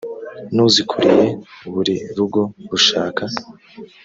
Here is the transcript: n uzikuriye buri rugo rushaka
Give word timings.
n 0.53 0.55
uzikuriye 0.65 1.27
buri 1.73 1.95
rugo 2.17 2.41
rushaka 2.69 3.23